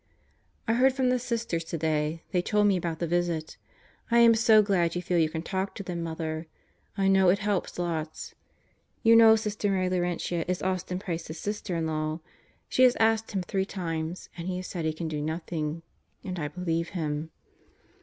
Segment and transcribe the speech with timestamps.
[0.67, 2.23] I heard from the Sisters today.
[2.31, 3.57] They told me about the visit.
[4.09, 6.47] I am so glad you feel you can talk to them, Mother.
[6.97, 8.33] I know it helps lots.
[9.03, 12.19] You know Sister Mary Laurentia is Austin Price's sister in law.
[12.67, 15.83] She has asked him three times, and he has said he can do nothing
[16.23, 17.29] and I believe him.